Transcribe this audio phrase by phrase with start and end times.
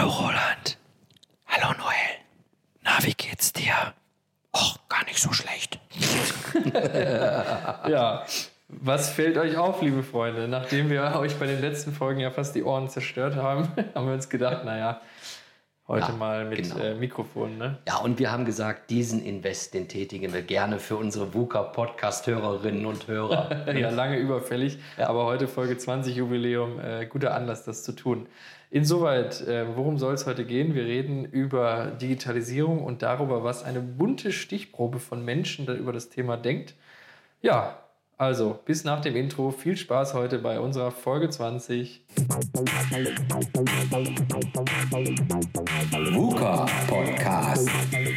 [0.00, 0.78] Hallo Roland.
[1.46, 2.16] Hallo Noel.
[2.82, 3.74] Na, wie geht's dir?
[4.50, 5.78] Och, gar nicht so schlecht.
[7.86, 8.24] Ja,
[8.68, 10.48] was fällt euch auf, liebe Freunde?
[10.48, 14.14] Nachdem wir euch bei den letzten Folgen ja fast die Ohren zerstört haben, haben wir
[14.14, 15.02] uns gedacht, naja,
[15.86, 16.78] heute Ja, mal mit genau.
[16.82, 17.76] äh, Mikrofon, ne?
[17.86, 23.06] Ja, und wir haben gesagt, diesen Invest, den tätigen wir gerne für unsere VUCA-Podcast-Hörerinnen und
[23.06, 23.66] Hörer.
[23.74, 28.28] Ja, lange überfällig, aber heute Folge 20 Jubiläum, äh, guter Anlass, das zu tun.
[28.72, 30.76] Insoweit, äh, worum soll es heute gehen?
[30.76, 36.08] Wir reden über Digitalisierung und darüber, was eine bunte Stichprobe von Menschen da über das
[36.08, 36.74] Thema denkt.
[37.42, 37.78] Ja,
[38.16, 39.50] also bis nach dem Intro.
[39.50, 42.02] Viel Spaß heute bei unserer Folge 20.
[46.12, 47.68] VUCA Podcast.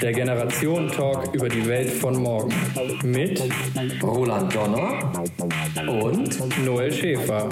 [0.04, 2.54] Der Generationen-Talk über die Welt von morgen.
[3.02, 3.42] Mit
[4.04, 5.24] Roland Donner
[5.88, 7.50] und Noel Schäfer.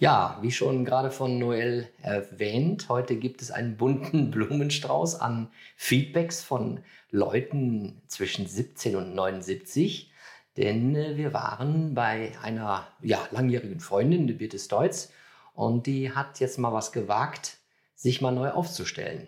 [0.00, 6.44] Ja, wie schon gerade von Noel erwähnt, heute gibt es einen bunten Blumenstrauß an Feedbacks
[6.44, 10.12] von Leuten zwischen 17 und 79.
[10.56, 15.10] Denn äh, wir waren bei einer ja, langjährigen Freundin, die Birte Steutz,
[15.54, 17.56] und die hat jetzt mal was gewagt,
[17.96, 19.26] sich mal neu aufzustellen.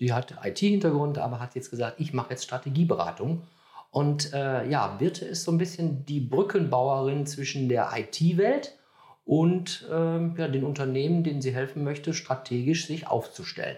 [0.00, 3.44] Die hat IT-Hintergrund, aber hat jetzt gesagt, ich mache jetzt Strategieberatung.
[3.92, 8.76] Und äh, ja, Birte ist so ein bisschen die Brückenbauerin zwischen der IT-Welt
[9.30, 13.76] und ähm, ja, den Unternehmen, denen sie helfen möchte, strategisch sich aufzustellen.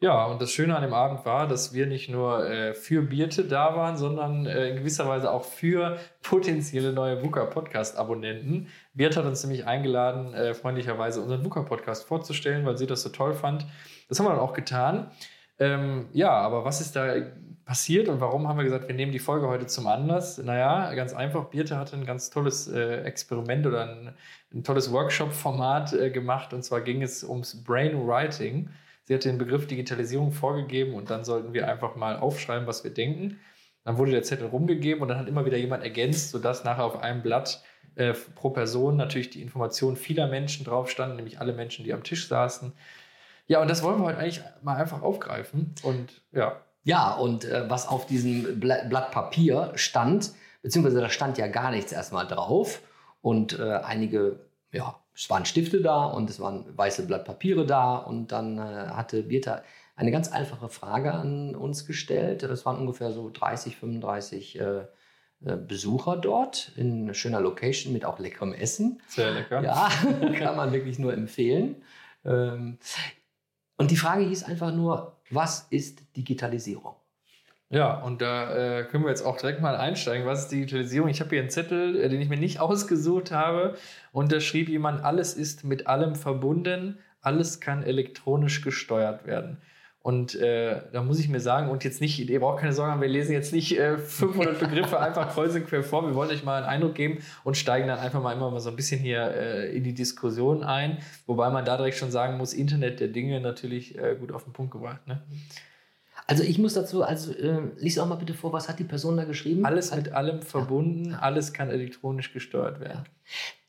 [0.00, 3.44] Ja, und das Schöne an dem Abend war, dass wir nicht nur äh, für Birte
[3.44, 8.68] da waren, sondern äh, in gewisser Weise auch für potenzielle neue VUCA-Podcast-Abonnenten.
[8.94, 13.34] Birte hat uns nämlich eingeladen, äh, freundlicherweise unseren VUCA-Podcast vorzustellen, weil sie das so toll
[13.34, 13.66] fand.
[14.08, 15.10] Das haben wir dann auch getan.
[15.62, 17.14] Ähm, ja, aber was ist da
[17.64, 20.38] passiert und warum haben wir gesagt, wir nehmen die Folge heute zum Anlass?
[20.38, 24.14] Naja, ganz einfach, Birte hatte ein ganz tolles äh, Experiment oder ein,
[24.52, 28.70] ein tolles Workshop-Format äh, gemacht und zwar ging es ums Brainwriting.
[29.04, 32.92] Sie hat den Begriff Digitalisierung vorgegeben und dann sollten wir einfach mal aufschreiben, was wir
[32.92, 33.38] denken.
[33.84, 37.00] Dann wurde der Zettel rumgegeben und dann hat immer wieder jemand ergänzt, sodass nachher auf
[37.00, 37.62] einem Blatt
[37.94, 42.02] äh, pro Person natürlich die Informationen vieler Menschen drauf standen, nämlich alle Menschen, die am
[42.02, 42.72] Tisch saßen.
[43.46, 45.74] Ja, und das wollen wir heute eigentlich mal einfach aufgreifen.
[45.82, 50.32] Und ja, Ja, und äh, was auf diesem Bla Blatt Papier stand,
[50.62, 52.82] beziehungsweise da stand ja gar nichts erstmal drauf
[53.20, 54.40] und äh, einige,
[54.72, 58.60] ja, es waren Stifte da und es waren weiße Blatt Papiere da und dann äh,
[58.60, 59.62] hatte Birta
[59.94, 62.42] eine ganz einfache Frage an uns gestellt.
[62.42, 64.64] Das waren ungefähr so 30, 35 äh,
[65.44, 69.02] äh, Besucher dort in schöner Location mit auch leckerem Essen.
[69.08, 69.62] sehr lecker.
[69.62, 69.90] Ja,
[70.38, 71.82] kann man wirklich nur empfehlen.
[72.24, 72.78] Ähm,
[73.82, 76.94] und die Frage hieß einfach nur, was ist Digitalisierung?
[77.68, 80.24] Ja, und da äh, können wir jetzt auch direkt mal einsteigen.
[80.24, 81.08] Was ist Digitalisierung?
[81.08, 83.76] Ich habe hier einen Zettel, äh, den ich mir nicht ausgesucht habe.
[84.12, 89.60] Und da schrieb jemand, alles ist mit allem verbunden, alles kann elektronisch gesteuert werden.
[90.02, 93.00] Und äh, da muss ich mir sagen, und jetzt nicht, ihr braucht keine Sorge haben,
[93.00, 96.04] wir lesen jetzt nicht äh, 500 Begriffe einfach kreuz und quer vor.
[96.04, 98.70] Wir wollen euch mal einen Eindruck geben und steigen dann einfach mal immer mal so
[98.70, 100.98] ein bisschen hier äh, in die Diskussion ein.
[101.26, 104.52] Wobei man da direkt schon sagen muss, Internet der Dinge natürlich äh, gut auf den
[104.52, 105.06] Punkt gebracht.
[105.06, 105.22] Ne?
[106.26, 109.16] Also ich muss dazu, also äh, lies auch mal bitte vor, was hat die Person
[109.16, 109.64] da geschrieben?
[109.64, 111.18] Alles mit allem verbunden, Ja.
[111.20, 113.04] alles kann elektronisch gesteuert werden.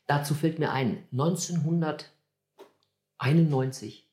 [0.08, 4.03] Dazu fällt mir ein, 1991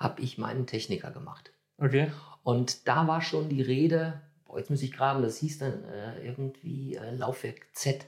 [0.00, 1.52] habe ich meinen Techniker gemacht.
[1.78, 2.10] Okay.
[2.42, 6.26] Und da war schon die Rede, boah, jetzt muss ich graben, das hieß dann äh,
[6.26, 8.06] irgendwie äh, Laufwerk Z.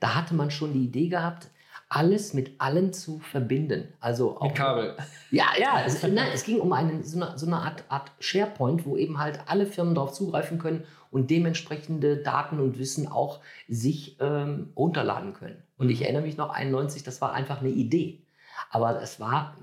[0.00, 1.48] Da hatte man schon die Idee gehabt,
[1.88, 3.92] alles mit allen zu verbinden.
[4.00, 4.96] Also auch Mit Kabel.
[5.30, 8.86] Ja, ja, es, nein, es ging um eine, so, eine, so eine Art, Art SharePoint,
[8.86, 14.16] wo eben halt alle Firmen darauf zugreifen können und dementsprechende Daten und Wissen auch sich
[14.20, 15.62] ähm, runterladen können.
[15.76, 18.22] Und ich erinnere mich noch, 91, das war einfach eine Idee.
[18.70, 19.56] Aber es war,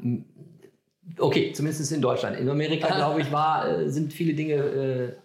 [1.17, 2.37] okay, zumindest in Deutschland.
[2.37, 5.15] In Amerika, glaube ich, war, äh, sind viele Dinge, äh,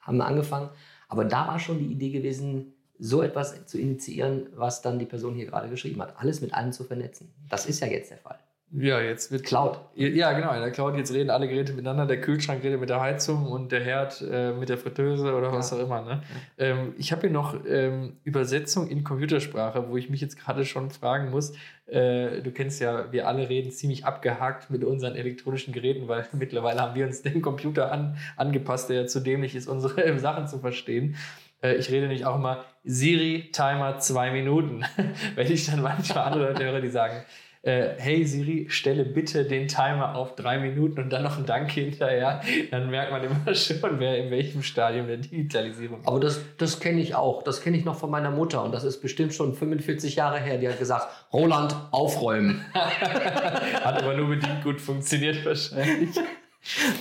[0.00, 0.70] haben angefangen.
[1.08, 5.34] Aber da war schon die Idee gewesen, so etwas zu initiieren, was dann die Person
[5.34, 6.14] hier gerade geschrieben hat.
[6.18, 7.34] Alles mit allem zu vernetzen.
[7.48, 8.38] Das ist ja jetzt der Fall.
[8.74, 9.78] Ja, jetzt wird Cloud.
[9.96, 10.54] Ja, genau.
[10.54, 12.06] In der Cloud jetzt reden alle Geräte miteinander.
[12.06, 15.70] Der Kühlschrank redet mit der Heizung und der Herd äh, mit der Fritteuse oder was
[15.70, 15.76] Ja.
[15.76, 16.00] auch immer.
[16.00, 16.22] Ne?
[16.56, 20.90] Ähm, ich habe hier noch ähm, Übersetzung in Computersprache, wo ich mich jetzt gerade schon
[20.90, 21.52] fragen muss.
[21.86, 26.80] Äh, du kennst ja, wir alle reden ziemlich abgehakt mit unseren elektronischen Geräten, weil mittlerweile
[26.80, 30.60] haben wir uns den Computer an, angepasst, der ja zu dämlich ist, unsere Sachen zu
[30.60, 31.16] verstehen.
[31.62, 34.82] Äh, ich rede nicht auch immer Siri, Timer, zwei Minuten.
[35.34, 37.22] Wenn ich dann manchmal andere Leute höre, die sagen,
[37.62, 41.80] äh, hey Siri, stelle bitte den Timer auf drei Minuten und dann noch ein Danke
[41.80, 42.40] hinterher,
[42.72, 46.08] dann merkt man immer schon, wer in welchem Stadium der Digitalisierung ist.
[46.08, 47.44] Aber das, das kenne ich auch.
[47.44, 48.64] Das kenne ich noch von meiner Mutter.
[48.64, 50.58] Und das ist bestimmt schon 45 Jahre her.
[50.58, 52.64] Die hat gesagt, Roland, aufräumen.
[52.74, 56.10] Hat aber nur bedingt gut funktioniert wahrscheinlich.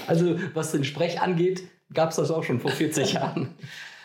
[0.07, 1.63] Also was den Sprech angeht,
[1.93, 3.55] gab es das auch schon vor 40 Jahren.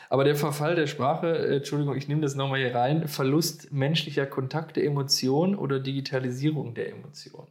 [0.08, 4.26] Aber der Verfall der Sprache, äh, Entschuldigung, ich nehme das nochmal hier rein, Verlust menschlicher
[4.26, 7.48] Kontakte, Emotionen oder Digitalisierung der Emotionen.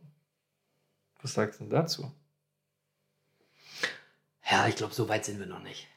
[1.22, 2.12] Was sagst du dazu?
[4.50, 5.88] Ja, ich glaube, so weit sind wir noch nicht.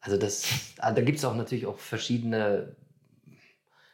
[0.00, 2.76] Also das, ah, da gibt es auch natürlich auch verschiedene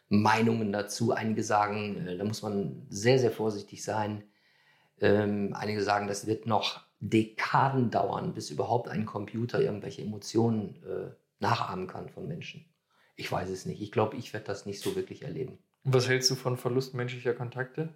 [0.09, 1.13] Meinungen dazu.
[1.13, 4.25] Einige sagen, äh, da muss man sehr, sehr vorsichtig sein.
[5.01, 11.22] Ähm, einige sagen, das wird noch Dekaden dauern, bis überhaupt ein Computer irgendwelche Emotionen äh,
[11.43, 12.65] nachahmen kann von Menschen.
[13.17, 13.83] Ich weiß es nicht.
[13.83, 15.59] Ich glaube, ich werde das nicht so wirklich erleben.
[15.85, 17.91] Was hältst du von Verlust menschlicher Kontakte?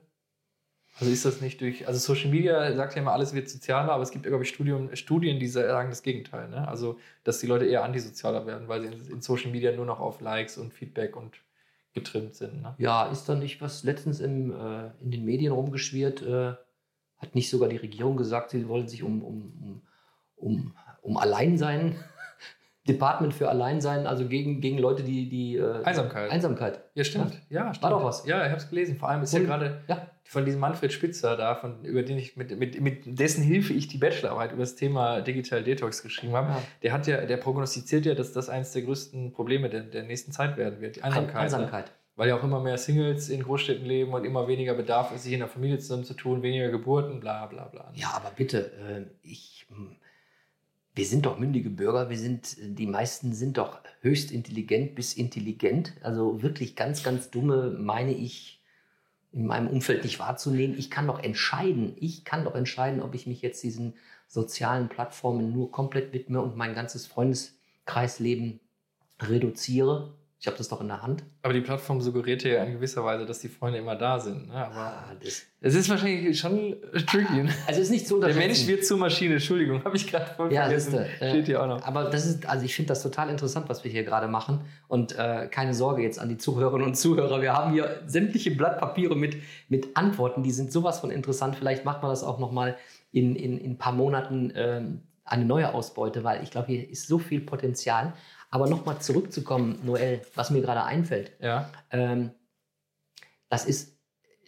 [0.98, 4.02] Also ist das nicht durch, also Social Media sagt ja immer, alles wird sozialer, aber
[4.02, 6.48] es gibt, glaube ich, Studien, Studien, die sagen das Gegenteil.
[6.48, 6.66] Ne?
[6.66, 10.00] Also, dass die Leute eher antisozialer werden, weil sie in, in Social Media nur noch
[10.00, 11.37] auf Likes und Feedback und
[11.92, 12.62] getrimmt sind.
[12.62, 12.75] Ne?
[12.78, 16.22] Ja, ist da nicht was letztens im, äh, in den Medien rumgeschwirrt?
[16.22, 16.54] Äh,
[17.19, 19.82] hat nicht sogar die Regierung gesagt, sie wollen sich um, um, um,
[20.37, 21.96] um, um Alleinsein
[22.88, 25.29] Department für Alleinsein, also gegen, gegen Leute, die.
[25.29, 26.31] die äh, Einsamkeit.
[26.31, 26.81] Einsamkeit.
[26.94, 27.33] Ja, stimmt.
[27.50, 27.83] Ja, stimmt.
[27.83, 28.25] War doch was.
[28.27, 28.97] Ja, ich habe es gelesen.
[28.97, 30.06] Vor allem ist ja Und- gerade Ja.
[30.25, 33.88] von diesem Manfred Spitzer da, von, über den ich mit, mit, mit dessen Hilfe ich
[33.88, 36.50] die Bachelorarbeit über das Thema Digital Detox geschrieben habe.
[36.50, 36.62] Ja.
[36.83, 40.33] Der hat ja, der prognostiziert ja, dass das eines der größten Probleme der, der nächsten
[40.33, 40.97] Zeit werden wird.
[40.97, 41.35] Die Einsamkeit.
[41.35, 41.41] Ne?
[41.41, 41.93] Einsamkeit.
[42.19, 45.35] Weil ja auch immer mehr Singles in Großstädten leben und immer weniger Bedarf ist, sich
[45.35, 47.91] in der Familie zusammenzutun, weniger Geburten, bla bla bla.
[47.94, 49.67] Ja, aber bitte, äh, ich.
[49.69, 49.97] hm,
[50.96, 55.93] Wir sind doch mündige Bürger, wir sind, die meisten sind doch höchst intelligent bis intelligent.
[56.00, 58.62] Also wirklich ganz, ganz dumme meine ich
[59.31, 60.78] in meinem Umfeld nicht wahrzunehmen.
[60.78, 63.93] Ich kann doch entscheiden, ich kann doch entscheiden, ob ich mich jetzt diesen
[64.26, 68.60] sozialen Plattformen nur komplett widme und mein ganzes Freundeskreisleben
[69.20, 70.14] reduziere.
[70.38, 71.25] Ich habe das doch in der Hand.
[71.43, 74.49] Aber die Plattform suggeriert ja in gewisser Weise, dass die Freunde immer da sind.
[74.49, 74.55] Ne?
[74.55, 77.43] Aber Ah, das, es ist wahrscheinlich schon tricky.
[77.44, 77.49] Ne?
[77.67, 78.47] also ist nicht zu Der unterschätzen.
[78.47, 79.35] Mensch wird zur Maschine.
[79.35, 80.91] Entschuldigung, habe ich gerade voll Ja, vergessen.
[80.91, 81.83] siehste, äh, Steht hier auch noch.
[81.85, 84.61] Aber das ist, also ich finde das total interessant, was wir hier gerade machen.
[84.88, 87.41] Und äh, keine Sorge jetzt an die Zuhörerinnen und Zuhörer.
[87.41, 89.38] Wir haben hier sämtliche Blattpapiere mit,
[89.71, 91.56] mit Antworten, die sind sowas von interessant.
[91.56, 92.77] Vielleicht macht man das auch nochmal
[93.11, 97.09] in, in, in ein paar Monaten ähm, eine neue Ausbeute, weil ich glaube, hier ist
[97.09, 98.12] so viel Potenzial.
[98.50, 101.32] Aber nochmal zurückzukommen, Noel, was mir gerade einfällt.
[101.40, 101.70] Ja.
[101.90, 102.31] Ähm,
[103.48, 103.96] das ist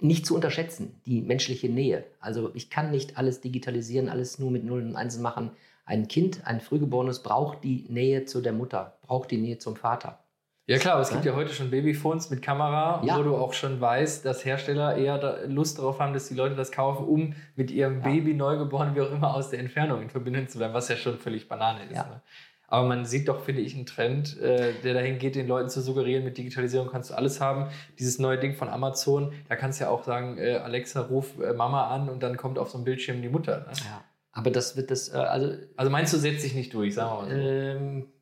[0.01, 2.05] nicht zu unterschätzen, die menschliche Nähe.
[2.21, 5.51] Also ich kann nicht alles digitalisieren, alles nur mit Nullen und Einsen machen.
[5.85, 10.19] Ein Kind, ein Frühgeborenes braucht die Nähe zu der Mutter, braucht die Nähe zum Vater.
[10.67, 11.15] Ja klar, aber es Ja.
[11.15, 13.19] gibt ja heute schon Babyphones mit Kamera, Ja.
[13.19, 16.71] wo du auch schon weißt, dass Hersteller eher Lust darauf haben, dass die Leute das
[16.71, 18.05] kaufen, um mit ihrem Ja.
[18.05, 21.19] Baby, Neugeboren, wie auch immer, aus der Entfernung in Verbindung zu bleiben, was ja schon
[21.19, 21.95] völlig Banane ist.
[21.97, 22.21] Ne?
[22.71, 25.81] Aber man sieht doch, finde ich, einen Trend, äh, der dahin geht, den Leuten zu
[25.81, 27.71] suggerieren, mit Digitalisierung kannst du alles haben.
[27.99, 31.55] Dieses neue Ding von Amazon, da kannst du ja auch sagen, äh, Alexa, ruf äh,
[31.55, 33.61] Mama an und dann kommt auf so einem Bildschirm die Mutter.
[33.61, 33.73] Ne?
[33.75, 34.05] Ja.
[34.33, 37.23] Aber das wird das, äh, also Also meinst du, setzt sich nicht durch, sagen wir
[37.23, 37.49] mal so.
[37.49, 38.13] ähm,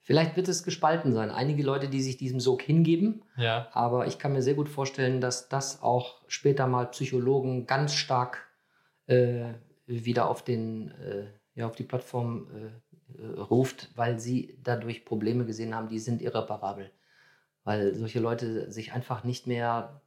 [0.00, 1.30] vielleicht wird es gespalten sein.
[1.30, 3.68] Einige Leute, die sich diesem Sog hingeben, ja.
[3.72, 8.48] aber ich kann mir sehr gut vorstellen, dass das auch später mal Psychologen ganz stark
[9.06, 9.52] äh,
[9.86, 12.85] wieder auf den, äh, ja, auf die Plattform äh,
[13.18, 16.90] äh, ruft, weil sie dadurch Probleme gesehen haben, die sind irreparabel.
[17.64, 20.00] Weil solche Leute sich einfach nicht mehr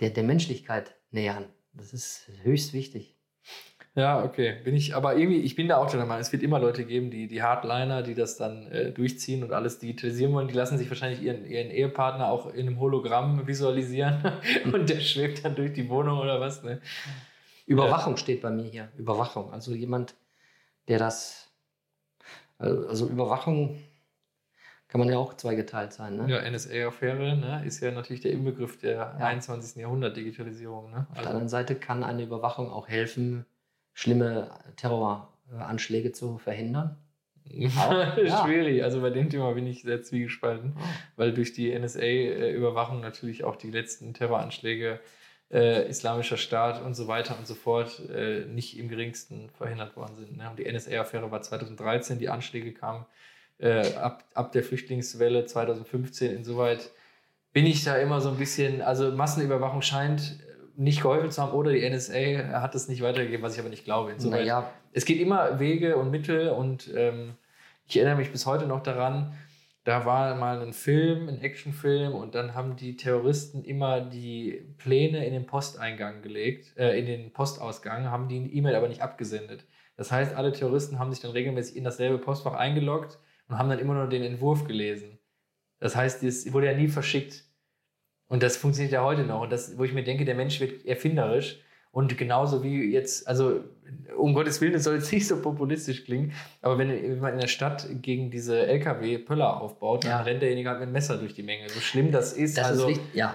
[0.00, 1.44] der, der Menschlichkeit nähern.
[1.72, 3.16] Das ist höchst wichtig.
[3.96, 4.60] Ja, okay.
[4.64, 7.10] Bin ich, aber irgendwie, ich bin da auch der Meinung, es wird immer Leute geben,
[7.10, 10.46] die, die Hardliner, die das dann äh, durchziehen und alles digitalisieren wollen.
[10.46, 14.22] Die lassen sich wahrscheinlich ihren, ihren Ehepartner auch in einem Hologramm visualisieren
[14.72, 16.62] und der schwebt dann durch die Wohnung oder was.
[16.62, 16.80] Ne?
[17.66, 18.88] Überwachung steht bei mir hier.
[18.96, 19.52] Überwachung.
[19.52, 20.14] Also jemand,
[20.88, 21.49] der das.
[22.60, 23.78] Also Überwachung
[24.88, 26.16] kann man ja auch zweigeteilt sein.
[26.16, 26.28] Ne?
[26.30, 29.26] Ja, NSA-Affäre ne, ist ja natürlich der Inbegriff der Ja.
[29.26, 29.80] 21.
[29.80, 30.90] Jahrhundert Digitalisierung.
[30.90, 30.98] Ne?
[30.98, 33.46] Auf der Also, anderen Seite kann eine Überwachung auch helfen,
[33.94, 36.96] schlimme Terroranschläge zu verhindern.
[37.78, 38.44] Auch, ja.
[38.44, 38.84] Schwierig.
[38.84, 40.76] Also bei dem Thema bin ich sehr zwiegespalten.
[41.16, 45.00] weil durch die NSA-Überwachung natürlich auch die letzten Terroranschläge,
[45.52, 50.16] äh, Islamischer Staat und so weiter und so fort äh, nicht im geringsten verhindert worden
[50.16, 50.36] sind.
[50.36, 50.50] Ne?
[50.56, 53.04] Die NSA-Affäre war 2013, die Anschläge kamen
[53.58, 56.34] äh, ab, ab der Flüchtlingswelle 2015.
[56.34, 56.90] Insoweit
[57.52, 60.38] bin ich da immer so ein bisschen, also Massenüberwachung scheint
[60.76, 63.84] nicht geholfen zu haben oder die NSA hat es nicht weitergegeben, was ich aber nicht
[63.84, 64.12] glaube.
[64.12, 67.34] Insoweit Naja, es geht immer Wege und Mittel und ähm,
[67.86, 69.34] ich erinnere mich bis heute noch daran,
[69.84, 75.26] da war mal ein Film, ein Actionfilm und dann haben die Terroristen immer die Pläne
[75.26, 79.64] in den Posteingang gelegt, äh, in den Postausgang, haben die E-Mail aber nicht abgesendet.
[79.96, 83.18] Das heißt, alle Terroristen haben sich dann regelmäßig in dasselbe Postfach eingeloggt
[83.48, 85.18] und haben dann immer nur den Entwurf gelesen.
[85.78, 87.44] Das heißt, es wurde ja nie verschickt.
[88.28, 89.42] Und das funktioniert ja heute noch.
[89.42, 91.60] Und das, wo ich mir denke, der Mensch wird erfinderisch.
[91.92, 93.60] Und genauso wie jetzt, also
[94.16, 96.32] um Gottes Willen, es soll jetzt nicht so populistisch klingen,
[96.62, 100.22] aber wenn, wenn man in der Stadt gegen diese LKW Pöller aufbaut, dann Ja.
[100.22, 101.68] rennt derjenige halt mit dem Messer durch die Menge.
[101.68, 102.56] So schlimm das ist.
[102.58, 103.34] Das also, ist richtig, ja.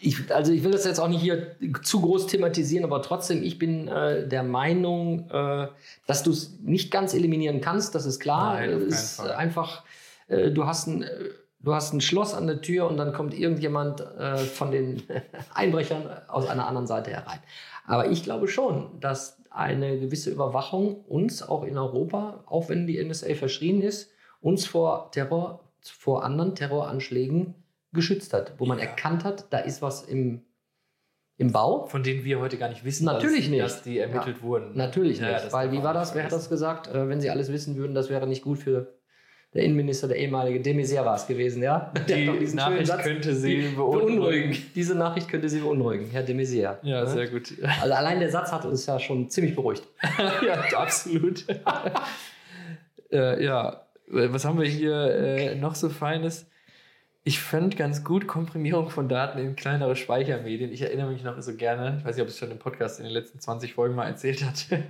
[0.00, 3.58] Ich, also ich will das jetzt auch nicht hier zu groß thematisieren, aber trotzdem, ich
[3.58, 5.68] bin äh, der Meinung, äh,
[6.06, 8.54] dass du es nicht ganz eliminieren kannst, das ist klar.
[8.54, 9.32] Nein, auf keinen Fall.
[9.32, 9.82] einfach,
[10.28, 11.08] äh, du hast ein, äh,
[11.64, 15.02] du hast ein Schloss an der Tür und dann kommt irgendjemand äh, von den
[15.54, 17.40] Einbrechern aus einer anderen Seite herein.
[17.86, 23.02] Aber ich glaube schon, dass eine gewisse Überwachung uns auch in Europa, auch wenn die
[23.02, 27.54] NSA verschrien ist, uns vor Terror, vor anderen Terroranschlägen
[27.92, 28.84] geschützt hat, wo man Ja.
[28.86, 30.42] erkannt hat, da ist was im,
[31.36, 31.86] im Bau.
[31.86, 33.62] von denen wir heute gar nicht wissen, Natürlich dass, nicht.
[33.62, 34.76] dass die ermittelt wurden.
[34.76, 36.14] Natürlich Ja, nicht, weil wie war das?
[36.14, 36.88] Wer hat das gesagt?
[36.88, 38.94] Äh, wenn sie alles wissen würden, das wäre nicht gut für
[39.54, 41.92] der Innenminister, der ehemalige de Maizière war es gewesen, ja?
[42.08, 44.56] Die Nachricht Satz, könnte sie die- beunruhigen.
[44.74, 46.78] Diese Nachricht könnte sie beunruhigen, Herr de Maizière.
[46.82, 47.06] Ja, Ne?
[47.10, 47.52] sehr gut.
[47.80, 49.84] Also allein der Satz hat uns ja schon ziemlich beruhigt.
[50.46, 51.44] ja, absolut.
[53.12, 56.46] äh, ja, was haben wir hier äh, noch so Feines?
[57.26, 60.70] Ich fand ganz gut Komprimierung von Daten in kleinere Speichermedien.
[60.72, 62.98] Ich erinnere mich noch so gerne, ich weiß nicht, ob ich es schon im Podcast
[62.98, 64.82] in den letzten 20 Folgen mal erzählt hatte.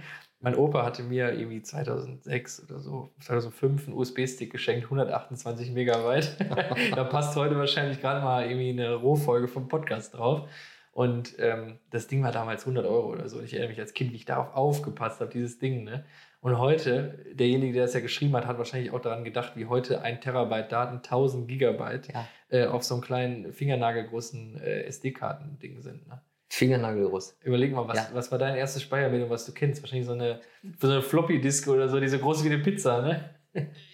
[0.44, 6.36] Mein Opa hatte mir irgendwie 2006 oder so, 2005 einen USB-Stick geschenkt, 128 Megabyte.
[6.94, 10.46] da passt heute wahrscheinlich gerade mal irgendwie eine Rohfolge vom Podcast drauf.
[10.92, 13.38] Und ähm, das Ding war damals 100 Euro oder so.
[13.38, 15.82] Und ich erinnere mich als Kind, wie ich darauf aufgepasst habe, dieses Ding.
[15.82, 16.04] Ne?
[16.42, 20.02] Und heute, derjenige, der das ja geschrieben hat, hat wahrscheinlich auch daran gedacht, wie heute
[20.02, 22.28] ein Terabyte Daten 1000 Gigabyte Ja.
[22.50, 26.06] äh, auf so einem kleinen fingernagelgroßen äh, SD-Karten-Ding sind.
[26.06, 26.20] Ne?
[26.54, 27.36] Fingernagelgroß.
[27.42, 28.08] Überleg mal, was, Ja.
[28.12, 29.82] was war dein erstes Speichermedium, was du kennst?
[29.82, 30.40] Wahrscheinlich so eine,
[30.80, 33.30] so eine Floppy-Disk oder so, die so groß wie eine Pizza, ne?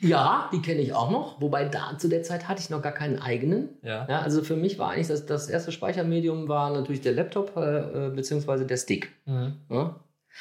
[0.00, 1.40] Ja, die kenne ich auch noch.
[1.40, 3.69] Wobei da zu der Zeit hatte ich noch gar keinen eigenen.
[3.83, 4.07] Ja.
[4.09, 8.07] Ja, also für mich war eigentlich das, das erste Speichermedium war natürlich der Laptop äh,
[8.07, 9.12] äh, beziehungsweise der Stick.
[9.26, 9.57] Mhm.
[9.69, 9.97] Ja?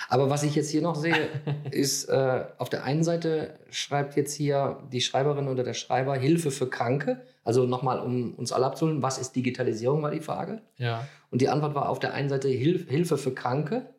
[0.08, 1.28] Aber was ich jetzt hier noch sehe,
[1.72, 6.52] ist äh, auf der einen Seite schreibt jetzt hier die Schreiberin oder der Schreiber Hilfe
[6.52, 7.22] für Kranke.
[7.44, 10.62] Also nochmal, um uns alle abzuholen, was ist Digitalisierung, war die Frage.
[10.78, 11.06] Ja.
[11.30, 13.94] Und die Antwort war auf der einen Seite Hilf Hilfe für Kranke,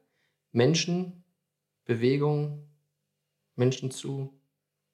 [0.52, 1.24] Menschen,
[1.84, 2.68] Bewegung,
[3.54, 4.40] Menschen zu.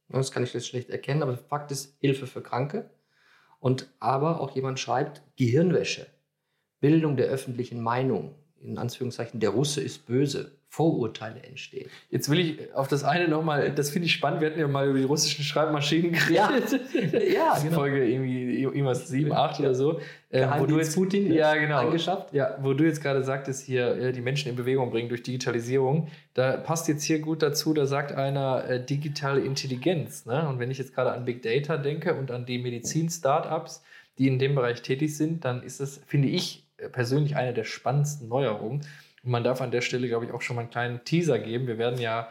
[0.09, 2.91] Das kann ich jetzt schlecht erkennen, aber Fakt ist Hilfe für Kranke.
[3.59, 6.07] Und aber auch jemand schreibt Gehirnwäsche,
[6.81, 8.35] Bildung der öffentlichen Meinung.
[8.63, 11.89] In Anführungszeichen, der Russe ist böse, Vorurteile entstehen.
[12.11, 14.87] Jetzt will ich auf das eine nochmal, das finde ich spannend, wir hatten ja mal
[14.87, 16.81] über die russischen Schreibmaschinen geredet.
[17.33, 17.77] Ja, genau.
[17.77, 20.01] Folge irgendwie irgendwas 7, 8 oder so.
[20.29, 21.79] Äh, wo du jetzt, Putin, ja, genau.
[21.79, 22.35] Eingeschafft.
[22.35, 26.09] Ja, wo du jetzt gerade sagtest, hier äh, die Menschen in Bewegung bringen durch Digitalisierung,
[26.35, 30.27] da passt jetzt hier gut dazu, da sagt einer äh, digitale Intelligenz.
[30.27, 30.47] Ne?
[30.47, 33.83] Und wenn ich jetzt gerade an Big Data denke und an die Medizin-Startups,
[34.19, 38.29] die in dem Bereich tätig sind, dann ist das, finde ich persönlich, eine der spannendsten
[38.29, 38.81] Neuerungen.
[39.23, 41.67] Und man darf an der Stelle, glaube ich, auch schon mal einen kleinen Teaser geben.
[41.67, 42.29] Wir werden ja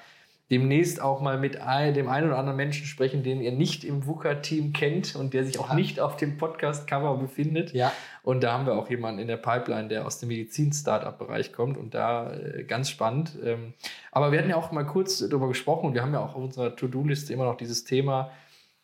[0.52, 4.74] demnächst auch mal mit dem einen oder anderen Menschen sprechen, den ihr nicht im VUCA-Team
[4.74, 5.76] kennt und der sich auch Ja.
[5.76, 7.74] nicht auf dem Podcast-Cover befindet.
[7.74, 11.78] Ja, Und da haben wir auch jemanden in der Pipeline, der aus dem Medizin-Startup-Bereich kommt
[11.78, 13.32] und da äh, ganz spannend.
[13.44, 13.74] Ähm,
[14.12, 16.44] aber wir hatten ja auch mal kurz darüber gesprochen und wir haben ja auch auf
[16.44, 18.30] unserer To-Do-Liste immer noch dieses Thema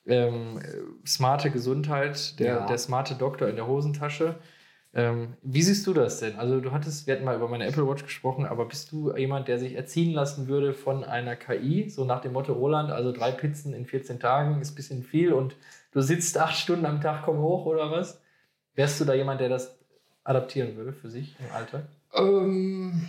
[0.08, 2.66] ähm, äh, smarte Gesundheit, der, Ja.
[2.66, 4.36] der smarte Doktor in der Hosentasche.
[4.94, 6.38] Ähm, wie siehst du das denn?
[6.38, 9.48] Also du hattest, wir hatten mal über meine Apple Watch gesprochen, aber bist du jemand,
[9.48, 13.32] der sich erziehen lassen würde von einer KI, so nach dem Motto Roland, also drei
[13.32, 15.56] Pizzen in 14 Tagen ist ein bisschen viel und
[15.92, 18.22] du sitzt acht Stunden am Tag, komm hoch oder was?
[18.76, 19.80] Wärst du da jemand, der das
[20.26, 21.84] adaptieren würde für sich im Alltag?
[22.14, 23.08] Ähm,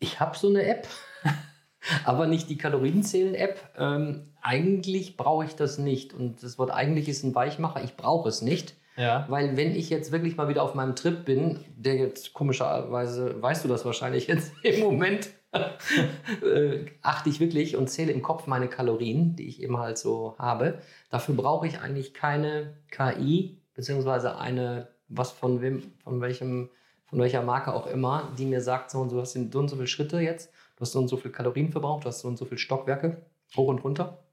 [0.00, 0.88] ich habe so eine App,
[2.04, 3.74] aber nicht die Kalorienzählen-App.
[3.78, 6.12] Ähm, eigentlich brauche ich das nicht.
[6.12, 7.84] Und das Wort eigentlich ist ein Weichmacher.
[7.84, 8.74] Ich brauche es nicht.
[8.96, 9.26] Ja.
[9.28, 13.64] Weil wenn ich jetzt wirklich mal wieder auf meinem Trip bin, der jetzt komischerweise, weißt
[13.64, 15.30] du das wahrscheinlich jetzt im Moment,
[16.42, 20.34] äh, achte ich wirklich und zähle im Kopf meine Kalorien, die ich eben halt so
[20.38, 20.80] habe.
[21.10, 26.70] Dafür brauche ich eigentlich keine KI, beziehungsweise eine, was von wem, von welchem,
[27.04, 29.68] von welcher Marke auch immer, die mir sagt, so und so hast du so und
[29.68, 32.28] so viele Schritte jetzt, du hast so und so viel Kalorien verbraucht, du hast so
[32.28, 33.22] und so viele Stockwerke,
[33.56, 34.25] hoch und runter.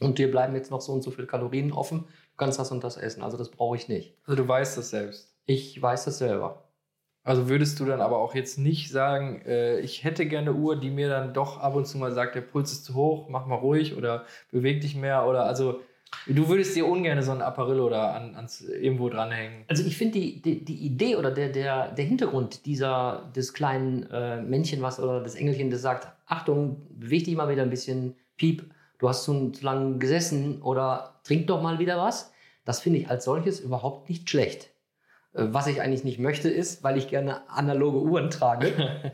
[0.00, 2.00] Und dir bleiben jetzt noch so und so viele Kalorien offen.
[2.00, 3.22] Du kannst das und das essen.
[3.22, 4.16] Also das brauche ich nicht.
[4.24, 5.34] Also du weißt das selbst.
[5.46, 6.64] Ich weiß das selber.
[7.22, 10.80] Also würdest du dann aber auch jetzt nicht sagen, äh, ich hätte gerne eine Uhr,
[10.80, 13.46] die mir dann doch ab und zu mal sagt, der Puls ist zu hoch, mach
[13.46, 15.80] mal ruhig oder beweg dich mehr oder also
[16.26, 19.64] du würdest dir ungern so ein Apparillo da an, ans, irgendwo dranhängen.
[19.68, 24.10] Also ich finde die, die, die Idee oder der, der, der Hintergrund dieser, des kleinen
[24.10, 28.16] äh, Männchen was oder des Engelchen, das sagt, Achtung, beweg dich mal wieder ein bisschen,
[28.38, 28.64] piep,
[29.00, 32.32] du hast zu, zu lange gesessen oder trink doch mal wieder was.
[32.64, 34.70] Das finde ich als solches überhaupt nicht schlecht.
[35.32, 38.72] Äh, Was ich eigentlich nicht möchte, ist, weil ich gerne analoge Uhren trage.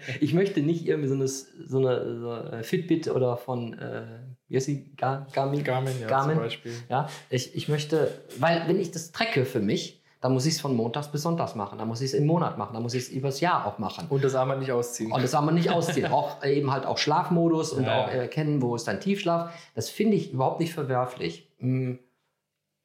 [0.21, 4.03] ich möchte nicht irgendwie so eine, so eine, so eine Fitbit oder von, äh,
[4.49, 4.93] wie heißt sie?
[4.97, 5.63] Gar, Garmin?
[5.63, 6.37] Garmin, ja, Garmin.
[6.37, 6.73] zum Beispiel.
[6.89, 10.61] Ja, ich, ich möchte, weil wenn ich das trecke für mich, dann muss ich es
[10.61, 11.79] von Montags bis Sonntags machen.
[11.79, 12.75] Dann muss ich es im Monat machen.
[12.75, 14.09] Dann muss ich es übers Jahr auch machen.
[14.09, 15.13] Und das Armband nicht ausziehen.
[15.13, 16.11] Und das man nicht ausziehen.
[16.11, 18.03] auch äh, eben halt auch Schlafmodus und Ja.
[18.03, 19.53] auch erkennen, wo ist dein Tiefschlaf.
[19.77, 21.49] Das finde ich überhaupt nicht verwerflich.
[21.59, 22.01] Hm,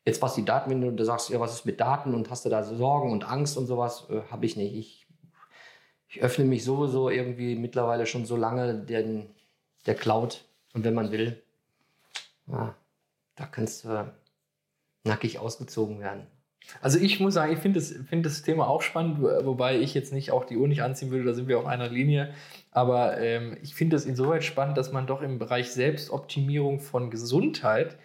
[0.06, 2.46] Jetzt was die Daten, wenn du da sagst, ja, was ist mit Daten und hast
[2.46, 4.76] du da so Sorgen und Angst und sowas, äh, habe ich nicht.
[4.76, 5.08] Ich,
[6.10, 9.32] ich öffne mich sowieso irgendwie mittlerweile schon so lange den,
[9.88, 10.46] der Cloud.
[10.76, 11.42] Und wenn man will,
[12.46, 12.76] ja,
[13.36, 14.14] da kannst du
[15.06, 16.28] nackig ausgezogen werden.
[16.82, 19.94] Also ich muss sagen, ich finde das, find das Thema auch spannend, wo- wobei ich
[19.94, 22.34] jetzt nicht auch die Uhr nicht anziehen würde, da sind wir auf einer Linie.
[22.72, 27.98] Aber ähm, ich finde das insoweit spannend, dass man doch im Bereich Selbstoptimierung von Gesundheit,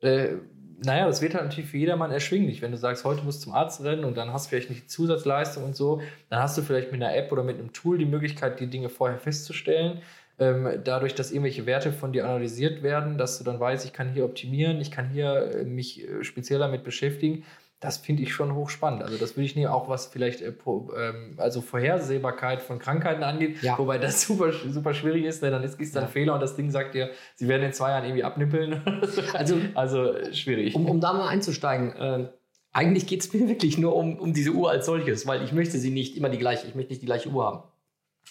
[0.00, 0.36] äh,
[0.84, 2.62] naja, das wird halt natürlich für jedermann erschwinglich.
[2.62, 4.84] Wenn du sagst, heute musst du zum Arzt rennen und dann hast du vielleicht nicht
[4.84, 7.98] die Zusatzleistung und so, dann hast du vielleicht mit einer App oder mit einem Tool
[7.98, 10.02] die Möglichkeit, die Dinge vorher festzustellen.
[10.38, 14.12] Ähm, dadurch, dass irgendwelche Werte von dir analysiert werden, dass du dann weißt, ich kann
[14.12, 17.44] hier optimieren, ich kann hier äh, mich äh, speziell damit beschäftigen.
[17.80, 19.02] Das finde ich schon hochspannend.
[19.02, 23.62] Also das würde ich nehmen, auch was vielleicht äh, ähm, also Vorhersehbarkeit von Krankheiten angeht,
[23.62, 23.76] Ja.
[23.78, 25.50] wobei das super, super schwierig ist, ne?
[25.50, 26.06] dann ist es dann Ja.
[26.08, 28.82] ein Fehler und das Ding sagt dir, sie werden in zwei Jahren irgendwie abnippeln.
[29.34, 30.74] Also also äh, schwierig.
[30.74, 32.28] Um, um da mal einzusteigen, äh,
[32.72, 35.76] eigentlich geht es mir wirklich nur um, um diese Uhr als solches, weil ich möchte
[35.78, 37.62] sie nicht immer die gleiche, ich möchte nicht die gleiche Uhr haben.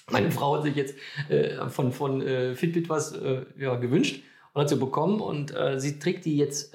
[0.09, 0.95] Meine Frau hat sich jetzt
[1.29, 4.23] äh, von, von äh, Fitbit was äh, ja, gewünscht
[4.53, 6.73] und hat sie bekommen und sie trägt die jetzt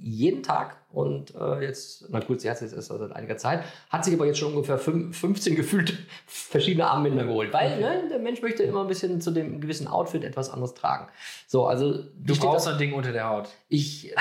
[0.00, 3.62] jeden Tag und äh, jetzt, na gut, sie hat es jetzt erst seit einiger Zeit,
[3.90, 5.94] hat sich aber jetzt schon ungefähr fünf, 15 gefühlt
[6.26, 10.24] verschiedene Armbänder geholt, weil ne, der Mensch möchte immer ein bisschen zu dem gewissen Outfit
[10.24, 11.08] etwas anderes tragen.
[11.46, 13.48] So, also du brauchst da- ein Ding unter der Haut.
[13.68, 14.14] ich,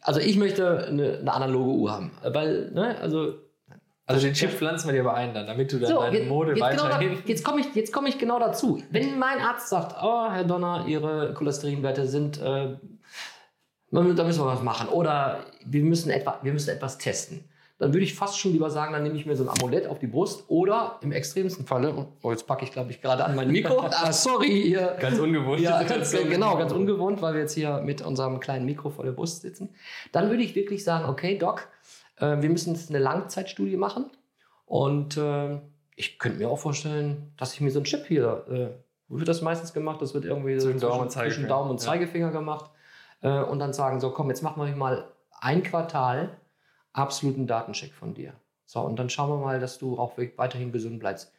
[0.00, 3.34] also ich möchte eine, eine analoge Uhr haben, weil, ne, also
[4.06, 6.52] Also den Chip pflanzen wir dir aber ein dann, damit du dann so, deine Mode
[6.52, 7.18] jetzt, genau da, weiterhin...
[7.26, 8.82] jetzt komme ich, jetzt komme ich genau dazu.
[8.90, 12.76] Wenn mein Arzt sagt, oh, Herr Donner, Ihre Cholesterinwerte sind, äh,
[13.90, 17.44] da müssen wir was machen oder wir müssen, etwa, wir müssen etwas testen,
[17.78, 19.98] dann würde ich fast schon lieber sagen, dann nehme ich mir so ein Amulett auf
[20.00, 23.50] die Brust oder im extremsten Falle, oh, jetzt packe ich glaube ich gerade an mein
[23.50, 25.60] Mikro, ah, sorry, hier, Ganz ungewohnt.
[25.60, 29.12] ja, ganz, genau, ganz ungewohnt, weil wir jetzt hier mit unserem kleinen Mikro vor der
[29.12, 29.70] Brust sitzen.
[30.12, 31.68] Dann würde ich wirklich sagen, okay, Doc,
[32.16, 34.10] äh, wir müssen jetzt eine Langzeitstudie machen.
[34.66, 35.58] Und äh,
[35.96, 38.68] ich könnte mir auch vorstellen, dass ich mir so einen Chip hier, äh,
[39.08, 40.02] wo wird das meistens gemacht?
[40.02, 41.48] Das wird irgendwie so Zwischen Daumen und zwischen Zeigefinger.
[41.48, 41.86] Daumen und Ja.
[41.86, 42.70] Zeigefinger gemacht.
[43.20, 46.36] Äh, und dann sagen, so komm, jetzt machen wir mal ein Quartal
[46.92, 48.34] absoluten Datencheck von dir.
[48.64, 51.32] So, und dann schauen wir mal, dass du auch weiterhin gesund bleibst.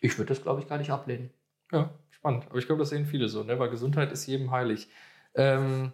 [0.00, 1.30] Ich würde das, glaube ich, gar nicht ablehnen.
[1.72, 2.46] Ja, spannend.
[2.48, 3.58] Aber ich glaube, das sehen viele so, ne?
[3.58, 4.88] weil Gesundheit ist jedem heilig.
[5.34, 5.92] Ähm,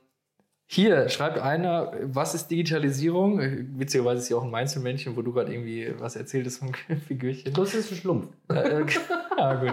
[0.71, 3.41] hier schreibt einer, was ist Digitalisierung?
[3.79, 6.73] Witzigerweise ist ja auch ein Mainzelmännchen, wo du gerade irgendwie was erzähltest vom
[7.09, 7.55] Figürchen.
[7.55, 8.27] Das ist ein Schlumpf.
[8.51, 8.85] Äh,
[9.39, 9.73] ja, gut.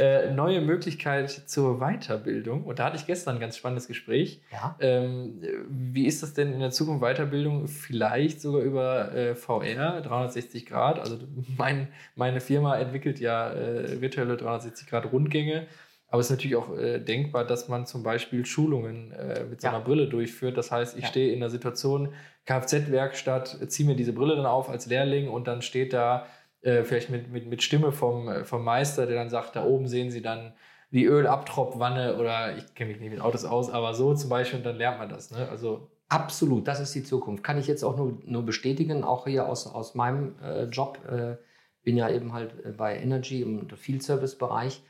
[0.00, 2.64] Äh, neue Möglichkeit zur Weiterbildung.
[2.64, 4.42] Und da hatte ich gestern ein ganz spannendes Gespräch.
[4.50, 4.74] Ja.
[4.80, 7.68] Ähm, wie ist das denn in der Zukunft Weiterbildung?
[7.68, 10.98] Vielleicht sogar über äh, VR, 360 Grad.
[10.98, 11.18] Also
[11.56, 15.68] mein, meine Firma entwickelt ja äh, virtuelle 360 Grad Rundgänge.
[16.12, 19.66] Aber es ist natürlich auch äh, denkbar, dass man zum Beispiel Schulungen äh, mit so
[19.66, 19.72] Ja.
[19.74, 20.58] einer Brille durchführt.
[20.58, 21.08] Das heißt, ich Ja.
[21.08, 22.12] stehe in der Situation,
[22.46, 26.26] Kfz-Werkstatt, ziehe mir diese Brille dann auf als Lehrling und dann steht da
[26.60, 29.88] äh, vielleicht mit, mit, mit Stimme vom, äh, vom Meister, der dann sagt, da oben
[29.88, 30.52] sehen Sie dann
[30.90, 34.66] die Ölabtropfwanne oder ich kenne mich nicht mit Autos aus, aber so zum Beispiel und
[34.66, 35.30] dann lernt man das.
[35.30, 35.48] Ne?
[35.50, 37.42] Also Absolut, das ist die Zukunft.
[37.42, 40.98] Kann ich jetzt auch nur, nur bestätigen, auch hier aus, aus meinem äh, Job.
[41.10, 41.36] Äh,
[41.84, 44.82] bin ja eben halt äh, bei Energy im Field Service Bereich, äh,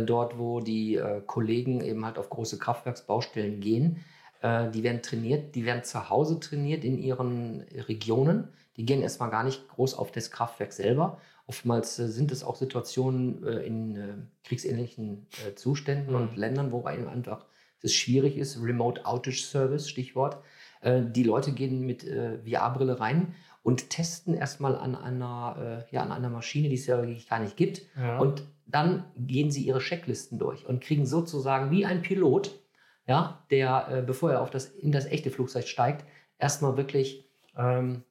[0.00, 4.04] dort wo die äh, Kollegen eben halt auf große Kraftwerksbaustellen gehen.
[4.42, 8.48] Äh, die werden trainiert, die werden zu Hause trainiert in ihren Regionen.
[8.76, 11.18] Die gehen erstmal gar nicht groß auf das Kraftwerk selber.
[11.46, 16.20] Oftmals äh, sind es auch Situationen äh, in äh, kriegsähnlichen äh, Zuständen Mhm.
[16.20, 17.44] und Ländern, wo einfach
[17.82, 18.62] es schwierig ist.
[18.62, 20.38] Remote Outage Service, Stichwort.
[20.82, 26.02] Äh, die Leute gehen mit äh, VR-Brille rein und testen erstmal an einer, äh, ja,
[26.02, 27.82] an einer Maschine, die es ja gar nicht gibt.
[27.96, 28.18] ja.
[28.18, 32.58] Und dann gehen sie ihre Checklisten durch und kriegen sozusagen wie ein Pilot,
[33.06, 36.04] ja, der, äh, bevor er auf das, in das echte Flugzeug steigt,
[36.38, 38.04] erstmal wirklich ähm,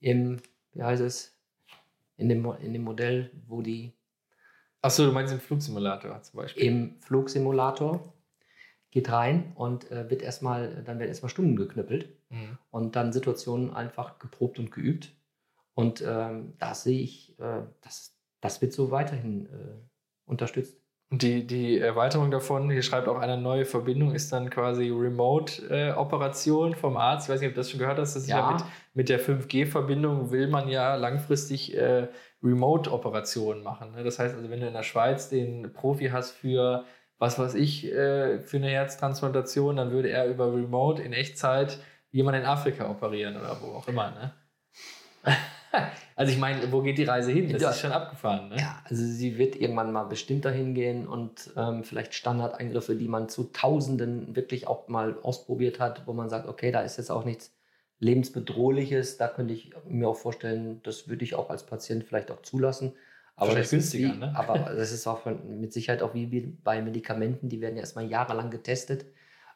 [0.00, 0.40] im,
[0.72, 1.36] wie heißt es,
[2.16, 3.92] in dem, in dem Modell, wo die
[4.82, 6.62] Achso, du meinst im Flugsimulator zum Beispiel.
[6.62, 8.12] im Flugsimulator,
[8.90, 12.58] geht rein und äh, wird erstmal, dann werden erstmal Stunden geknüppelt Mhm.
[12.70, 15.12] und dann Situationen einfach geprobt und geübt.
[15.74, 19.78] Und ähm, das sehe ich, äh, das, das wird so weiterhin äh,
[20.26, 20.78] unterstützt.
[21.10, 26.74] Und die, die Erweiterung davon, hier schreibt auch eine neue Verbindung, ist dann quasi Remote-Operation
[26.74, 27.28] vom Arzt.
[27.28, 28.16] Ich weiß nicht, ob du das schon gehört hast.
[28.16, 28.52] Das ist ja, Ja.
[28.52, 32.08] mit, mit der 5G-Verbindung will man ja langfristig äh,
[32.42, 33.92] Remote-Operationen machen.
[33.92, 34.02] Ne?
[34.02, 36.84] Das heißt also, wenn du in der Schweiz den Profi hast für
[37.18, 41.78] was weiß ich, äh, für eine Herztransplantation, dann würde er über Remote in Echtzeit
[42.10, 44.10] jemanden in Afrika operieren oder wo auch immer.
[44.10, 44.32] Ne?
[46.16, 47.50] also ich meine, wo geht die Reise hin?
[47.52, 47.70] Das Ja.
[47.70, 48.48] ist schon abgefahren.
[48.50, 48.56] Ne?
[48.58, 53.28] Ja, also sie wird irgendwann mal bestimmt dahin gehen und ähm, vielleicht Standardeingriffe, die man
[53.28, 57.24] zu Tausenden wirklich auch mal ausprobiert hat, wo man sagt, okay, da ist jetzt auch
[57.24, 57.54] nichts
[57.98, 59.16] lebensbedrohliches.
[59.16, 62.92] Da könnte ich mir auch vorstellen, das würde ich auch als Patient vielleicht auch zulassen.
[63.36, 64.32] Aber das ist günstiger, wie, ne?
[64.36, 67.80] Aber das ist auch von, mit Sicherheit auch wie wie bei Medikamenten, die werden ja
[67.80, 69.06] erstmal jahrelang getestet,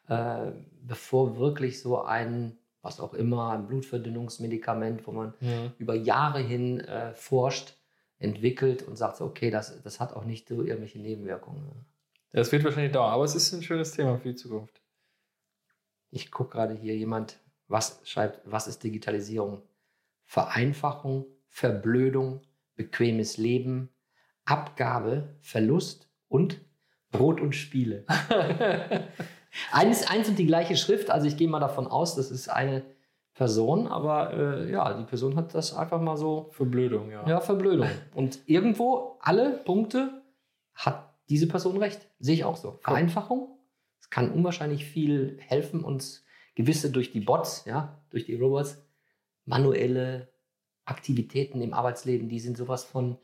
[0.08, 0.50] äh,
[0.82, 5.72] bevor wirklich so ein, was auch immer, ein Blutverdünnungsmedikament, wo man Mhm.
[5.78, 7.74] über Jahre hin äh, forscht,
[8.18, 11.86] entwickelt und sagt, okay, das, das hat auch nicht so irgendwelche Nebenwirkungen.
[12.32, 14.82] Das wird wahrscheinlich dauern, aber es ist ein schönes Thema für die Zukunft.
[16.10, 17.38] Ich gucke gerade hier jemand,
[17.68, 19.62] was schreibt, was ist Digitalisierung?
[20.24, 22.42] Vereinfachung, Verblödung,
[22.74, 23.90] bequemes Leben,
[24.44, 26.60] Abgabe, Verlust und
[27.10, 28.04] Brot und Spiele.
[29.72, 32.82] eins, eins und die gleiche Schrift, also ich gehe mal davon aus, das ist eine
[33.34, 37.26] Person, aber äh, ja, die Person hat das einfach mal so Verblödung, ja.
[37.26, 37.88] Ja, Verblödung.
[38.14, 40.22] Und irgendwo, alle Punkte,
[40.74, 42.00] hat diese Person recht.
[42.18, 42.78] Sehe ich auch so.
[42.82, 43.48] Vereinfachung.
[44.00, 48.82] Es kann unwahrscheinlich viel helfen, uns gewisse durch die Bots, ja, durch die Robots,
[49.44, 50.28] manuelle
[50.84, 53.18] Aktivitäten im Arbeitsleben, die sind sowas von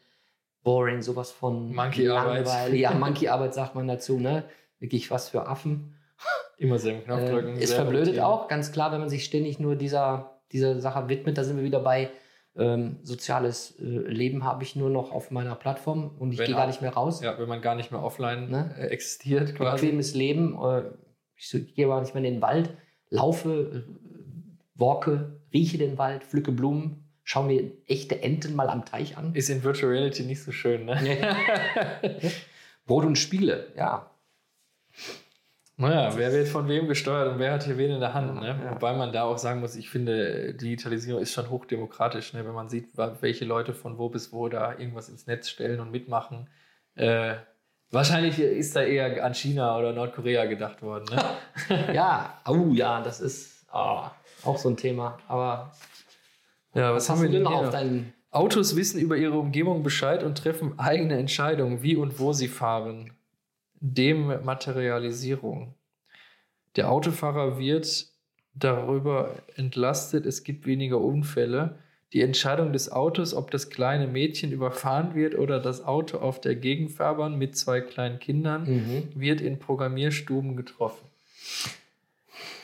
[0.62, 2.73] boring, sowas von Monkey-Arbeit.
[2.75, 4.44] Ja, Monkey-Arbeit sagt man dazu, ne?
[4.79, 5.94] Wirklich was für Affen.
[6.59, 7.57] Immer selben Knopf Äh, drücken.
[7.57, 11.37] ist verblödet auch, ganz klar, wenn man sich ständig nur dieser, dieser Sache widmet.
[11.38, 12.11] Da sind wir wieder bei
[12.57, 16.69] ähm, soziales äh, Leben habe ich nur noch auf meiner Plattform und ich gehe gar
[16.69, 17.21] nicht mehr raus.
[17.21, 18.75] Ja, wenn man gar nicht mehr offline Ne?
[18.79, 19.87] äh, existiert, quasi.
[19.87, 20.57] Bequemes Leben.
[20.62, 20.83] Äh,
[21.37, 22.71] ich, so, ich gehe aber nicht mehr in den Wald,
[23.11, 23.93] laufe, äh,
[24.77, 29.35] walke, rieche den Wald, pflücke Blumen, schaue mir echte Enten mal am Teich an.
[29.35, 30.97] Ist in Virtual Reality nicht so schön, ne?
[32.87, 34.11] Brot und Spiele, ja.
[35.77, 38.61] Naja, wer wird von wem gesteuert und wer hat hier wen in der Hand, ne?
[38.65, 38.75] Ja.
[38.75, 42.47] Wobei man da auch sagen muss, ich finde, Digitalisierung ist schon hochdemokratisch, ne?
[42.47, 45.91] Wenn man sieht, welche Leute von wo bis wo da irgendwas ins Netz stellen und
[45.91, 46.49] mitmachen.
[46.95, 47.35] Äh,
[47.91, 51.93] wahrscheinlich ist da eher an China oder Nordkorea gedacht worden, ne?
[51.93, 54.13] Ja, oh ja, das ist ah,
[54.45, 55.19] auch so ein Thema.
[55.27, 55.73] Aber
[56.75, 60.39] Ja, was haben wir denn noch auf deinen Autos wissen über ihre Umgebung Bescheid und
[60.39, 63.13] treffen eigene Entscheidungen, wie und wo sie fahren.
[63.85, 65.75] Dematerialisierung.
[66.77, 68.07] Der Autofahrer wird
[68.55, 71.79] darüber entlastet, es gibt weniger Unfälle.
[72.14, 76.55] Die Entscheidung des Autos, ob das kleine Mädchen überfahren wird oder das Auto auf der
[76.55, 79.09] Gegenfahrbahn mit zwei kleinen Kindern, Mhm.
[79.14, 81.05] wird in Programmierstuben getroffen.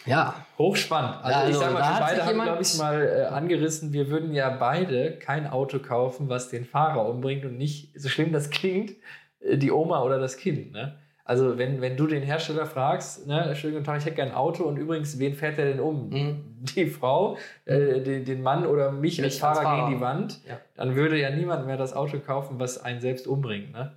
[0.07, 1.17] Ja, Hochspannend.
[1.23, 4.09] Also, Ja, ich also sag mal, wir beide haben, glaube ich, mal äh, angerissen, wir
[4.09, 8.49] würden ja beide kein Auto kaufen, was den Fahrer umbringt und nicht, so schlimm das
[8.49, 8.93] klingt,
[9.41, 10.73] äh, die Oma oder das Kind.
[10.73, 10.97] Ne?
[11.31, 14.37] Also wenn, wenn du den Hersteller fragst, ne, schönen guten Tag, ich hätte gerne ein
[14.37, 16.09] Auto und übrigens, wen fährt der denn um?
[16.11, 16.45] Mhm.
[16.75, 19.87] Die Frau, äh, den, den Mann oder mich als Mich als Fahrer, Fahrer.
[19.87, 20.59] gegen die Wand, Ja.
[20.75, 23.71] dann würde ja niemand mehr das Auto kaufen, was einen selbst umbringt.
[23.71, 23.93] Ne?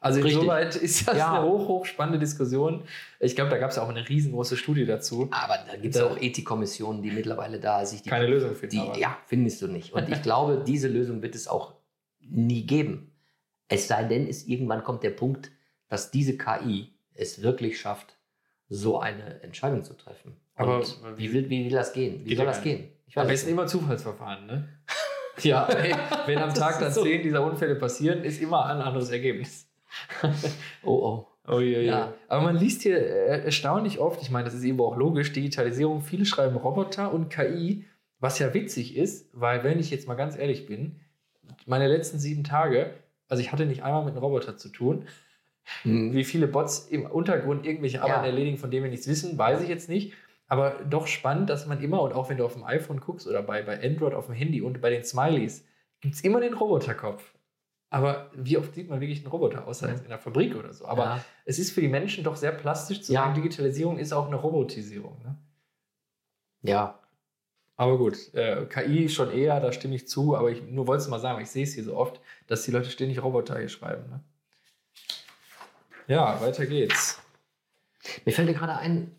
[0.00, 0.40] Also Richtig.
[0.42, 1.34] insoweit ist das Ja.
[1.38, 2.82] eine hoch, hoch spannende Diskussion.
[3.20, 5.28] Ich glaube, da gab es auch eine riesengroße Studie dazu.
[5.30, 8.90] aber da gibt es auch Ethikkommissionen, die mittlerweile da sich die Keine Lösung finden.
[8.94, 9.92] Die, ja, findest du nicht.
[9.92, 11.74] Und ich glaube, diese Lösung wird es auch
[12.28, 13.12] nie geben.
[13.68, 15.52] Es sei denn, es irgendwann kommt der Punkt,
[15.92, 18.16] dass diese KI es wirklich schafft,
[18.70, 20.40] so eine Entscheidung zu treffen.
[20.54, 22.22] Aber Und wie will, wie will das gehen?
[22.24, 22.88] Wie soll das gehen?
[23.06, 23.52] Ich Am weiß besten es nicht.
[23.52, 24.68] immer Zufallsverfahren, ne?
[25.42, 25.94] Ja, ey,
[26.26, 27.02] wenn am Tag dann so.
[27.02, 29.68] zehn dieser Unfälle passieren, ist immer ein anderes Ergebnis.
[30.82, 31.26] Oh, oh.
[31.46, 31.86] Oh je, je.
[31.88, 32.14] Ja.
[32.28, 36.00] Aber man liest hier äh, erstaunlich oft, ich meine, das ist eben auch logisch, Digitalisierung,
[36.00, 37.84] viele schreiben Roboter und KI,
[38.18, 41.00] was ja witzig ist, weil wenn ich jetzt mal ganz ehrlich bin,
[41.66, 42.94] meine letzten sieben Tage,
[43.28, 45.06] also ich hatte nicht einmal mit einem Roboter zu tun,
[45.82, 46.12] Hm.
[46.12, 48.30] wie viele Bots im Untergrund irgendwelche Arbeiten Ja.
[48.30, 50.12] erledigen, von denen wir nichts wissen, weiß ich jetzt nicht.
[50.48, 53.42] Aber doch spannend, dass man immer, und auch wenn du auf dem iPhone guckst oder
[53.42, 55.64] bei, bei Android auf dem Handy und bei den Smileys,
[56.00, 57.32] gibt es immer den Roboterkopf.
[57.90, 60.86] Aber wie oft sieht man wirklich einen Roboter, außer jetzt in der Fabrik oder so.
[60.86, 61.24] Aber ja.
[61.44, 63.22] es ist für die Menschen doch sehr plastisch zu Ja.
[63.22, 65.18] sagen, Digitalisierung ist auch eine Robotisierung.
[65.22, 65.36] Ne?
[66.62, 66.98] ja,
[67.76, 71.08] Aber gut, äh, KI schon eher, da stimme ich zu, aber ich nur wollte es
[71.08, 74.08] mal sagen, ich sehe es hier so oft, dass die Leute ständig Roboter hier schreiben.
[74.10, 74.20] Ne?
[76.08, 77.20] Ja, weiter geht's.
[78.24, 79.14] Mir fällt gerade ein,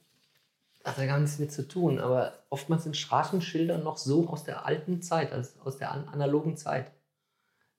[0.83, 4.65] hat ja gar nichts mit zu tun, aber oftmals sind Straßenschilder noch so aus der
[4.65, 6.91] alten Zeit, also aus der an analogen Zeit.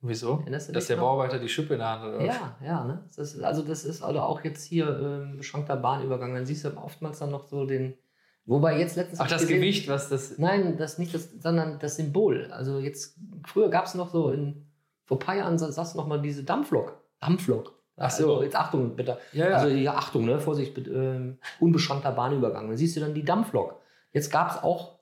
[0.01, 0.43] Wieso?
[0.47, 1.03] Dass der noch?
[1.05, 2.25] Bauarbeiter die Schippe in der Hand hat, oder?
[2.25, 3.05] Ja, ja, ne?
[3.17, 6.35] Das ist, also das ist also auch jetzt hier ähm, beschränkter Bahnübergang.
[6.35, 7.97] Dann siehst du oftmals dann noch so den.
[8.45, 9.21] Wobei jetzt letztens.
[9.21, 10.37] Ach, das gesehen- Gewicht, was das.
[10.37, 12.51] Nein, das nicht das, sondern das Symbol.
[12.53, 14.67] Also jetzt, früher gab es noch so, in,
[15.07, 17.01] vor ein paar Jahren sa- saß noch mal diese Dampflok.
[17.21, 17.73] Dampflok.
[17.97, 18.33] Ach so.
[18.35, 19.19] Also jetzt Achtung, bitte.
[19.33, 19.57] Ja, ja.
[19.57, 20.41] Also ja, Achtung, ne?
[20.41, 22.69] Vorsicht, bitte, ähm, unbeschränkter Bahnübergang.
[22.69, 23.81] Dann siehst du dann die Dampflok.
[24.13, 24.99] Jetzt gab es auch,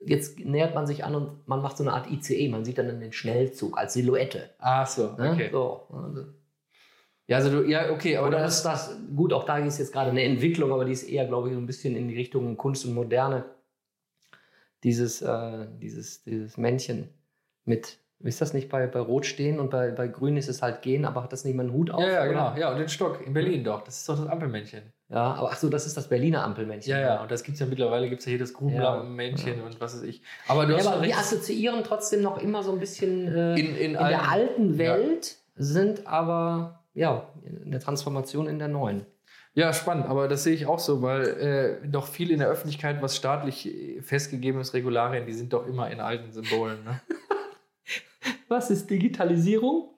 [0.00, 2.48] jetzt nähert man sich an und man macht so eine Art ICE.
[2.48, 4.50] Man sieht dann den Schnellzug als Silhouette.
[4.58, 5.32] Ach so, Ne?
[5.32, 5.48] okay.
[5.50, 6.24] So, also,
[7.26, 9.92] Ja, also du, ja, okay, aber oder du ist das, gut, auch da ist jetzt
[9.92, 12.56] gerade eine Entwicklung, aber die ist eher, glaube ich, so ein bisschen in die Richtung
[12.56, 13.44] Kunst und Moderne.
[14.84, 17.08] Dieses, äh, dieses, dieses Männchen
[17.64, 20.82] mit, ist das nicht bei, bei Rot stehen und bei, bei Grün ist es halt
[20.82, 22.02] gehen, aber hat das nicht mal einen Hut auf?
[22.02, 22.54] Ja, ja, genau.
[22.56, 23.82] Ja, und den Stock in Berlin doch.
[23.82, 24.82] Das ist doch das Ampelmännchen.
[25.08, 26.90] Ja, aber ach so, das ist das Berliner Ampelmännchen.
[26.90, 29.80] Ja, ja, und das gibt es ja mittlerweile, gibt es ja hier das Grubenlampenmännchen und
[29.80, 30.22] was weiß ich.
[30.48, 33.74] Aber du Ja, hast aber wir assoziieren trotzdem noch immer so ein bisschen äh, In,
[33.76, 34.00] in, in der
[34.30, 37.28] allen- alten Welt, sind aber ja
[37.64, 39.06] in der Transformation in der neuen.
[39.54, 43.00] Ja, spannend, aber das sehe ich auch so, weil äh, doch viel in der Öffentlichkeit,
[43.02, 46.84] was staatlich äh, festgegeben ist, Regularien, die sind doch immer in alten Symbolen.
[46.84, 47.00] Ne?
[48.48, 49.94] Was ist Digitalisierung?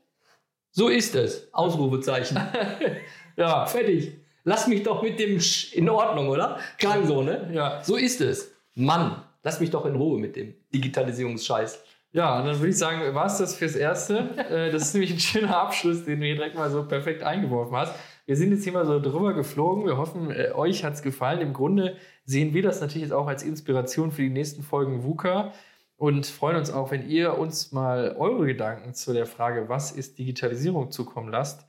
[0.70, 1.52] So ist es.
[1.52, 2.40] Ausrufezeichen.
[3.37, 4.16] ja, Fertig.
[4.44, 6.59] Lass mich doch mit dem Sch in Ordnung, oder?
[6.78, 7.50] Klang so, ne?
[7.52, 7.83] ja.
[7.85, 8.52] So ist es.
[8.74, 11.85] Mann, lass mich doch in Ruhe mit dem Digitalisierungsscheiß.
[12.12, 14.30] Ja, und dann würde ich sagen, war es das fürs Erste.
[14.50, 17.76] Äh, das ist nämlich ein schöner Abschluss, den du hier direkt mal so perfekt eingeworfen
[17.76, 17.94] hast.
[18.26, 19.85] Wir sind jetzt hier mal so drüber geflogen.
[19.87, 21.40] Wir hoffen, äh, euch hat es gefallen.
[21.40, 25.52] Im Grunde sehen wir das natürlich jetzt auch als Inspiration für die nächsten Folgen VUCA
[26.00, 30.18] und freuen uns auch, wenn ihr uns mal eure Gedanken zu der Frage, was ist
[30.18, 31.66] Digitalisierung, zukommen lasst.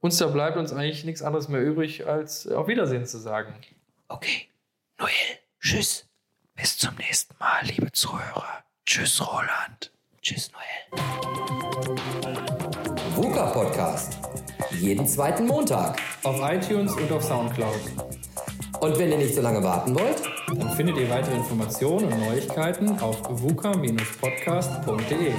[0.00, 3.52] Uns da bleibt uns eigentlich nichts anderes mehr übrig, als auf Wiedersehen zu sagen.
[4.08, 4.48] Okay.
[4.98, 5.10] Noel,
[5.60, 6.06] tschüss.
[6.54, 8.64] Bis zum nächsten Mal, liebe Zuhörer.
[8.86, 9.92] Tschüss, Roland.
[10.22, 11.04] Tschüss, Noel.
[13.14, 14.18] VUCA Podcast.
[14.80, 16.00] Jeden zweiten Montag.
[16.22, 17.80] Auf iTunes und auf Soundcloud.
[18.84, 20.20] Und wenn ihr nicht so lange warten wollt,
[20.58, 25.32] Dann findet ihr weitere Informationen und Neuigkeiten auf vuca-podcast.de.